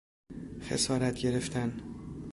خسارات 0.61 1.15
گرفتن 1.19 1.73